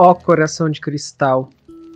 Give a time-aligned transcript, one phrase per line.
[0.00, 1.50] Ó coração de cristal,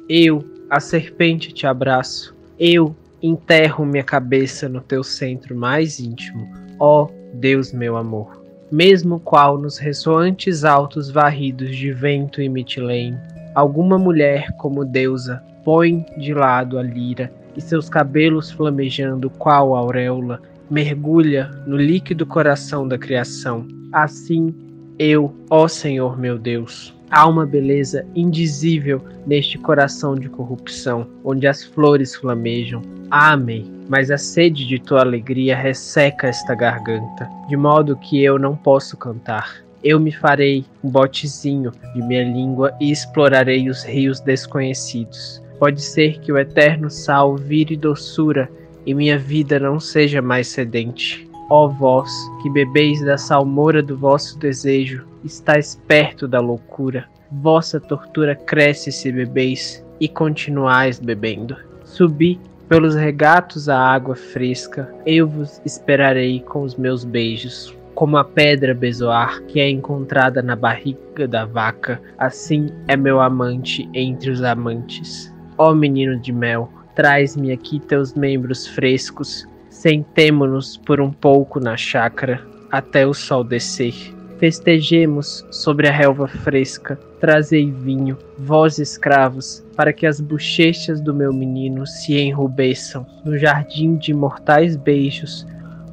[0.09, 2.35] eu, a serpente, te abraço.
[2.59, 6.50] Eu enterro minha cabeça no teu centro mais íntimo,
[6.80, 8.43] ó Deus meu amor.
[8.73, 13.17] Mesmo qual nos ressoantes altos varridos de vento e mitilene,
[13.54, 20.43] alguma mulher como deusa põe de lado a lira e seus cabelos flamejando qual auréola
[20.69, 23.64] mergulha no líquido coração da criação.
[23.93, 24.53] Assim
[24.98, 31.62] eu, ó Senhor meu Deus, há uma beleza indizível neste coração de corrupção, onde as
[31.62, 32.80] flores flamejam.
[33.11, 33.70] Amém.
[33.89, 38.97] Mas a sede de tua alegria resseca esta garganta, de modo que eu não posso
[38.97, 39.62] cantar.
[39.84, 45.42] Eu me farei um botezinho de minha língua e explorarei os rios desconhecidos.
[45.58, 48.48] Pode ser que o eterno sal vire doçura
[48.86, 51.28] e minha vida não seja mais sedente.
[51.55, 57.05] Ó vós, que bebeis da salmoura do vosso desejo, estáis perto da loucura.
[57.31, 61.55] Vossa tortura cresce se bebeis e continuais bebendo.
[61.84, 67.77] Subi pelos regatos à água fresca, eu vos esperarei com os meus beijos.
[67.94, 73.87] Como a pedra bezoar que é encontrada na barriga da vaca, assim é meu amante
[73.92, 75.31] entre os amantes.
[75.59, 79.47] Ó menino de mel, traz-me aqui teus membros frescos,
[79.83, 84.14] Sentemo-nos por um pouco na chácara até o sol descer.
[84.38, 91.33] Festejemos sobre a relva fresca, trazei vinho, vós escravos, para que as bochechas do meu
[91.33, 95.44] menino se enrubeçam no jardim de mortais beijos.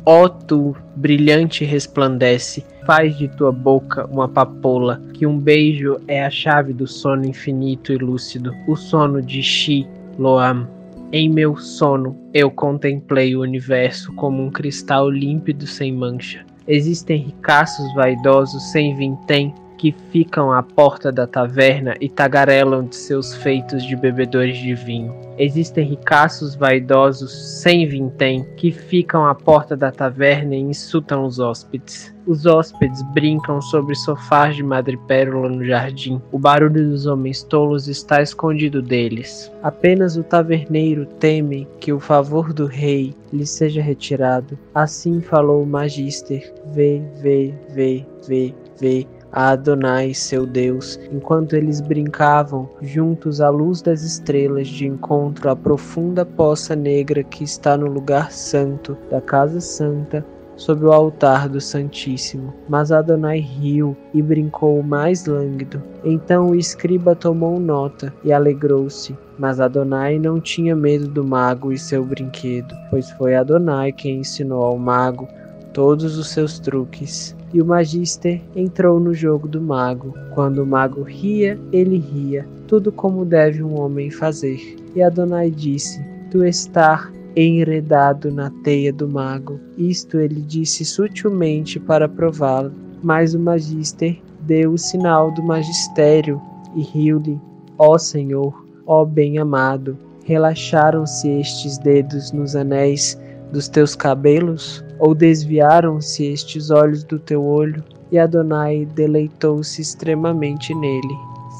[0.05, 6.29] Ó tu, brilhante resplandece, faz de tua boca uma papoula, que um beijo é a
[6.29, 10.78] chave do sono infinito e lúcido, o sono de Shi Loam.
[11.11, 16.45] Em meu sono, eu contemplei o universo como um cristal límpido sem mancha.
[16.67, 23.33] Existem ricaços vaidosos sem vintém que ficam à porta da taverna e tagarelam de seus
[23.33, 25.15] feitos de bebedores de vinho.
[25.37, 32.13] Existem ricaços vaidosos sem vintém que ficam à porta da taverna e insultam os hóspedes.
[32.27, 36.21] Os hóspedes brincam sobre sofás de madrepérola no jardim.
[36.29, 39.49] O barulho dos homens tolos está escondido deles.
[39.63, 44.59] Apenas o taverneiro teme que o favor do rei lhe seja retirado.
[44.75, 46.53] Assim falou o magister.
[46.73, 53.81] Vê, vê, vê, vê, vê a Adonai, seu Deus, enquanto eles brincavam juntos à luz
[53.81, 59.61] das estrelas de encontro à profunda poça negra que está no lugar santo da casa
[59.61, 60.25] santa,
[60.55, 62.53] sob o altar do Santíssimo.
[62.67, 65.81] Mas Adonai riu e brincou mais lânguido.
[66.03, 69.15] Então o escriba tomou nota e alegrou-se.
[69.37, 74.63] Mas Adonai não tinha medo do mago e seu brinquedo, pois foi Adonai quem ensinou
[74.63, 75.29] ao mago
[75.71, 77.38] todos os seus truques.
[77.53, 80.13] E o magister entrou no jogo do mago.
[80.35, 84.59] Quando o mago ria, ele ria, tudo como deve um homem fazer.
[84.95, 85.99] E Adonai disse:
[86.29, 89.59] Tu estás enredado na teia do mago.
[89.77, 92.71] Isto ele disse sutilmente para prová-lo.
[93.01, 96.41] Mas o magister deu o sinal do magistério
[96.75, 97.39] e riu-lhe:
[97.77, 98.53] Ó Senhor,
[98.85, 103.19] ó bem-amado, relaxaram-se estes dedos nos anéis
[103.51, 104.83] dos teus cabelos?
[104.99, 107.83] Ou desviaram-se estes olhos do teu olho?
[108.11, 111.15] E Adonai deleitou-se extremamente nele.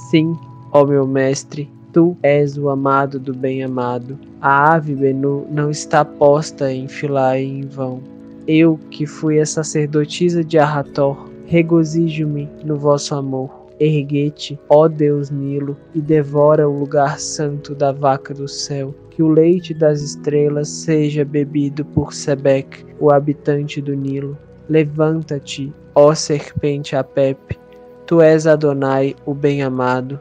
[0.10, 0.38] Sim,
[0.74, 4.20] ó meu mestre, tu és o amado do bem-amado.
[4.42, 8.02] A ave Benu não está posta em Filai em vão.
[8.48, 13.59] Eu, que fui a sacerdotisa de Arrator, regozijo-me no vosso amor.
[13.80, 18.94] Erguete, ó Deus Nilo, e devora o lugar santo da vaca do céu.
[19.10, 24.38] Que o leite das estrelas seja bebido por Sebec, o habitante do Nilo.
[24.68, 27.58] Levanta-te, ó serpente Apep,
[28.06, 30.20] tu és Adonai, o bem-amado.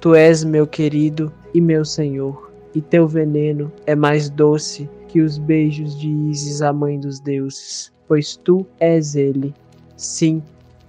[0.00, 5.36] Tu és meu querido e meu Senhor, e teu veneno é mais doce que os
[5.36, 9.52] beijos de Ísis, a mãe dos deuses, pois tu és ele.
[9.96, 10.42] Sim,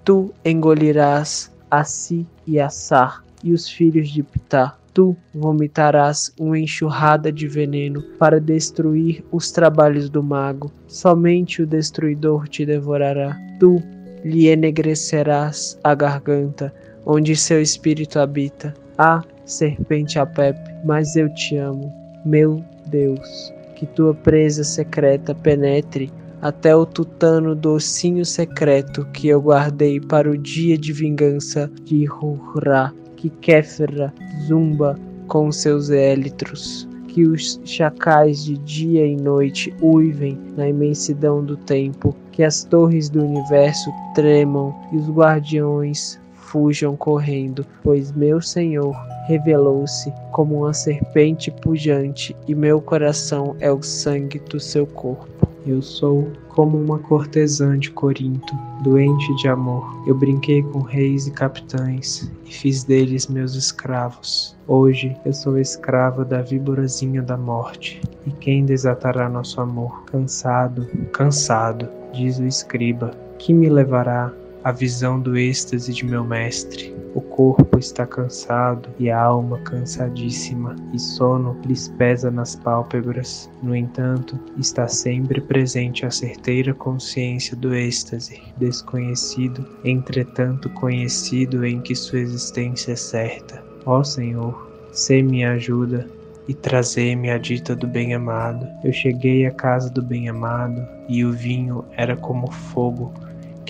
[0.06, 4.78] tu engolirás a Si e a Sar, e os filhos de Ptah.
[4.94, 10.70] Tu vomitarás uma enxurrada de veneno para destruir os trabalhos do mago.
[10.86, 13.40] Somente o destruidor te devorará.
[13.58, 13.82] Tu
[14.26, 16.74] lhe enegrecerás a garganta,
[17.06, 18.74] onde seu espírito habita.
[18.98, 21.92] Ah, serpente Apep, mas eu te amo,
[22.26, 23.54] meu Deus.
[23.78, 30.38] Que tua presa secreta penetre até o tutano docinho secreto que eu guardei para o
[30.38, 34.14] dia de vingança de Hurra, que Kéfera
[34.48, 34.98] zumba
[35.28, 42.16] com seus élitros, que os chacais de dia e noite uivem na imensidão do tempo,
[42.32, 48.96] que as torres do universo tremam e os guardiões fujam correndo, pois meu Senhor
[49.28, 55.41] revelou-se como uma serpente pujante e meu coração é o sangue do seu corpo.
[55.66, 59.86] Eu sou como uma cortesã de Corinto, doente de amor.
[60.08, 64.58] Eu brinquei com reis e capitães e fiz deles meus escravos.
[64.68, 68.02] Hoje eu sou escrava da víborazinha da morte.
[68.26, 70.04] E quem desatará nosso amor?
[70.06, 76.96] Cansado, cansado, diz o escriba, que me levará à visão do êxtase de meu mestre.
[77.14, 83.50] O corpo está cansado e a alma cansadíssima, e sono lhes pesa nas pálpebras.
[83.62, 91.96] No entanto, está sempre presente a certeira consciência do êxtase, desconhecido, entretanto conhecido em que
[91.96, 93.62] sua existência é certa.
[93.86, 96.08] Ó Senhor, se me ajuda
[96.48, 98.68] e trazer-me a dita do bem-amado.
[98.84, 103.14] Eu cheguei à casa do bem-amado e o vinho era como fogo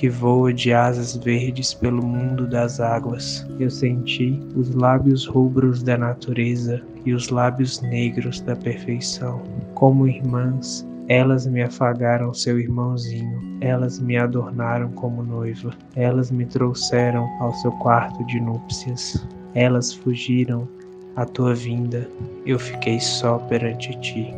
[0.02, 3.48] que voa de asas verdes pelo mundo das águas.
[3.60, 9.44] Eu senti os lábios rubros da natureza e os lábios negros da perfeição.
[9.76, 17.30] Como irmãs, elas me afagaram seu irmãozinho, elas me adornaram como noiva, elas me trouxeram
[17.40, 20.68] ao seu quarto de núpcias, elas fugiram
[21.16, 22.10] à tua vinda,
[22.44, 24.34] eu fiquei só perante ti.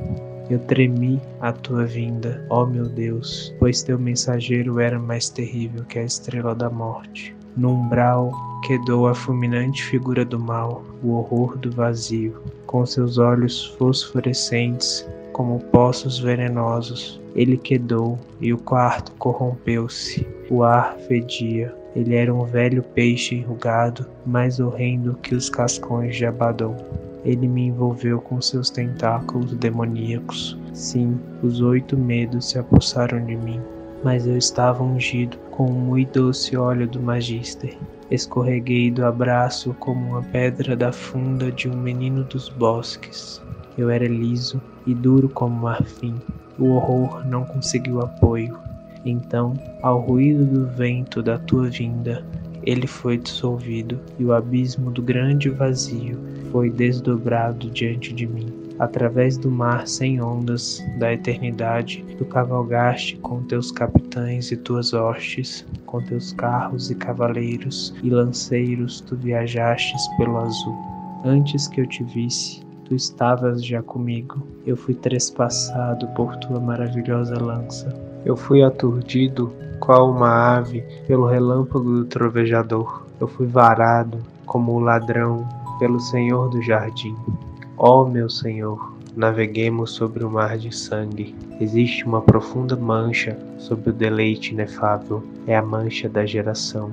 [0.49, 5.99] Eu tremi à tua vinda, ó meu Deus, pois teu mensageiro era mais terrível que
[5.99, 7.35] a estrela da morte.
[7.55, 8.31] No umbral
[8.65, 12.35] quedou a fulminante figura do mal, o horror do vazio,
[12.65, 17.19] com seus olhos fosforescentes como poços venenosos.
[17.35, 20.25] Ele quedou e o quarto corrompeu-se.
[20.49, 21.75] O ar fedia.
[21.95, 26.75] Ele era um velho peixe enrugado, mais horrendo que os cascões de Abaddon.
[27.23, 30.57] Ele me envolveu com seus tentáculos demoníacos.
[30.73, 33.61] Sim, os oito medos se apossaram de mim,
[34.03, 37.77] mas eu estava ungido com o muito doce óleo do Magister.
[38.11, 43.41] Escorreguei do abraço como uma pedra da funda de um menino dos bosques.
[43.77, 46.15] Eu era liso e duro como marfim.
[46.59, 48.57] O horror não conseguiu apoio.
[49.05, 52.23] Então, ao ruído do vento da tua vinda,
[52.65, 56.17] ele foi dissolvido e o abismo do grande vazio
[56.51, 58.63] foi desdobrado diante de mim.
[58.79, 65.65] Através do mar sem ondas da eternidade, tu cavalgaste com teus capitães e tuas hostes,
[65.85, 70.75] com teus carros e cavaleiros e lanceiros, tu viajastes pelo azul.
[71.23, 74.45] Antes que eu te visse, tu estavas já comigo.
[74.65, 77.93] Eu fui trespassado por tua maravilhosa lança.
[78.25, 83.05] Eu fui aturdido, qual uma ave, pelo relâmpago do trovejador.
[83.19, 85.45] Eu fui varado, como o ladrão,
[85.77, 87.13] pelo Senhor do jardim.
[87.77, 91.35] Ó meu Senhor, naveguemos sobre o mar de sangue.
[91.59, 96.89] Existe uma profunda mancha sobre o deleite inefável, é a mancha da geração.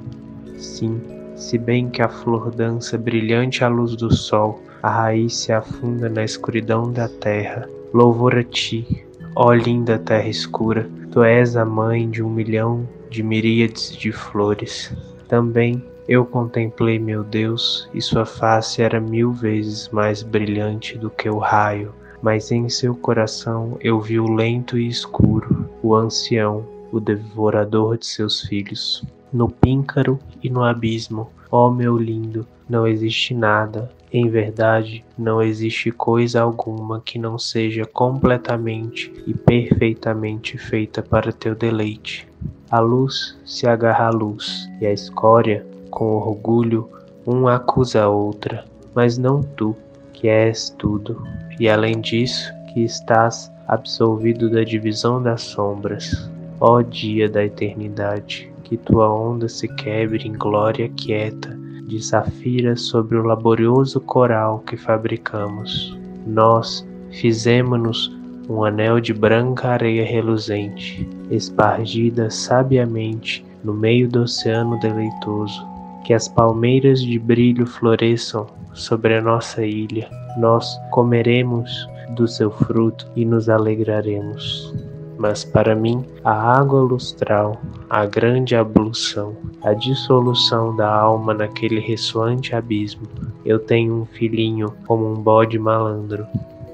[0.59, 1.01] Sim,
[1.37, 6.09] se bem que a flor dança brilhante à luz do sol, a raiz se afunda
[6.09, 7.69] na escuridão da terra.
[7.95, 9.07] Louvor a ti,
[9.43, 14.95] ó linda terra escura, tu és a mãe de um milhão de miríades de flores.
[15.29, 21.31] Também eu contemplei meu Deus, e sua face era mil vezes mais brilhante do que
[21.31, 26.63] o raio, mas em seu coração eu vi o lento e escuro, o ancião,
[26.93, 29.03] o devorador de seus filhos.
[29.33, 35.91] No píncaro e no abismo, ó meu lindo, não existe nada, em verdade, não existe
[35.91, 42.29] coisa alguma que não seja completamente e perfeitamente feita para teu deleite.
[42.71, 46.89] A luz se agarra à luz, e a escória com orgulho,
[47.27, 49.77] um acusa a outra, mas não tu,
[50.13, 51.23] que és tudo,
[51.59, 56.31] e além disso, que estás absolvido da divisão das sombras.
[56.61, 61.60] Ó dia da eternidade, que tua onda se quebre em glória quieta,
[61.91, 65.99] de safira sobre o laborioso coral que fabricamos.
[66.25, 68.17] Nós fizemo-nos
[68.49, 75.67] um anel de branca areia reluzente, espargida sabiamente no meio do oceano deleitoso,
[76.05, 80.09] que as palmeiras de brilho floresçam sobre a nossa ilha.
[80.39, 84.73] Nós comeremos do seu fruto e nos alegraremos.
[85.21, 87.61] Mas para mim, a água lustral,
[87.91, 93.03] a grande ablução, a dissolução da alma naquele ressoante abismo.
[93.45, 96.27] Eu tenho um filhinho como um bode malandro.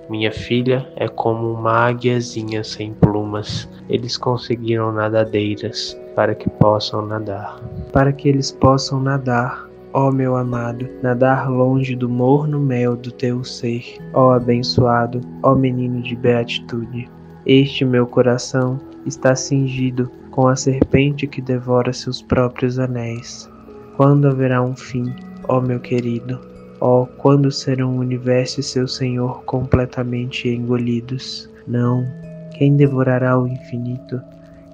[0.09, 3.69] Minha filha é como uma águiazinha sem plumas.
[3.88, 7.61] Eles conseguiram nadadeiras para que possam nadar.
[7.93, 13.43] Para que eles possam nadar, ó meu amado, nadar longe do morno mel do teu
[13.43, 17.11] ser, ó abençoado, ó menino de beatitude.
[17.47, 23.49] Este meu coração está cingido com a serpente que devora seus próprios anéis.
[23.97, 25.15] Quando haverá um fim,
[25.47, 26.41] ó meu querido?
[26.81, 31.49] Ó, quando serão o universo e seu Senhor completamente engolidos?
[31.69, 32.05] Não.
[32.59, 34.21] Quem devorará o infinito?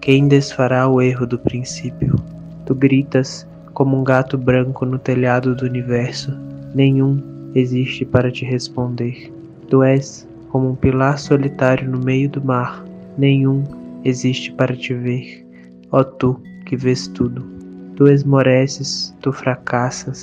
[0.00, 2.16] Quem desfará o erro do princípio?
[2.64, 6.34] Tu gritas como um gato branco no telhado do universo.
[6.74, 7.22] Nenhum
[7.54, 9.30] existe para te responder.
[9.68, 12.84] Tu és como um pilar solitário no meio do mar.
[13.16, 13.64] Nenhum
[14.04, 15.44] existe para te ver.
[15.90, 17.42] Ó tu que vês tudo.
[17.96, 20.22] Tu esmoreces, tu fracassas,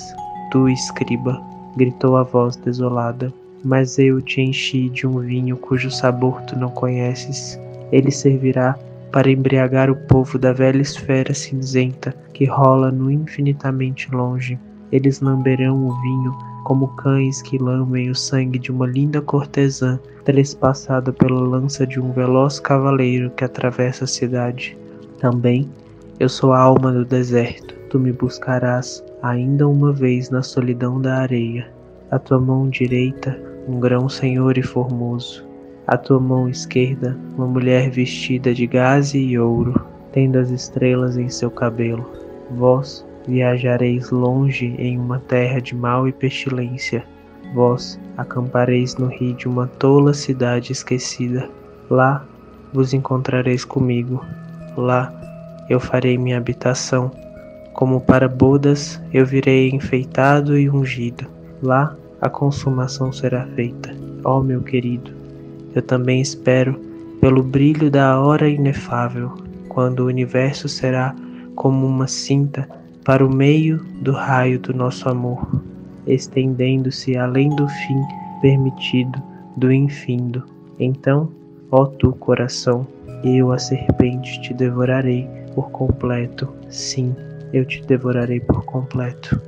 [0.52, 1.42] tu escriba,
[1.76, 3.32] gritou a voz desolada.
[3.64, 7.58] Mas eu te enchi de um vinho cujo sabor tu não conheces.
[7.90, 8.78] Ele servirá
[9.10, 14.58] para embriagar o povo da velha esfera cinzenta que rola no infinitamente longe.
[14.92, 21.12] Eles lamberão o vinho como cães que lambem o sangue de uma linda cortesã trespassada
[21.12, 24.76] pela lança de um veloz cavaleiro que atravessa a cidade.
[25.18, 25.68] Também
[26.18, 27.74] eu sou a alma do deserto.
[27.88, 31.68] Tu me buscarás ainda uma vez na solidão da areia.
[32.10, 35.50] A tua mão direita, um grão senhor e formoso
[35.90, 41.28] à tua mão esquerda, uma mulher vestida de gaze e ouro, tendo as estrelas em
[41.28, 42.08] seu cabelo.
[42.52, 47.04] Vós viajareis longe em uma terra de mal e pestilência.
[47.54, 51.48] Vós acampareis no rio de uma tola cidade esquecida.
[51.88, 52.24] Lá
[52.72, 54.24] vos encontrareis comigo.
[54.76, 55.12] Lá
[55.68, 57.10] eu farei minha habitação.
[57.72, 61.26] Como para bodas eu virei enfeitado e ungido.
[61.62, 63.94] Lá a consumação será feita.
[64.24, 65.12] Ó oh, meu querido,
[65.74, 66.78] eu também espero
[67.20, 69.34] pelo brilho da hora inefável,
[69.68, 71.14] quando o universo será
[71.54, 75.62] como uma cinta para o meio do raio do nosso amor,
[76.06, 78.00] estendendo-se além do fim
[78.40, 79.22] permitido
[79.56, 80.44] do infindo.
[80.78, 81.30] Então,
[81.70, 82.86] ó tu coração,
[83.24, 86.48] eu a serpente te devorarei por completo.
[86.68, 87.14] Sim,
[87.52, 89.40] eu te devorarei por completo.